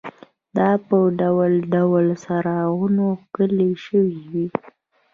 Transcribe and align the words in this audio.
دا 0.57 0.69
په 0.87 0.97
ډول 1.19 1.53
ډول 1.73 2.05
څراغونو 2.23 3.05
ښکلې 3.21 3.71
شوې 3.85 4.19
وې. 4.31 4.47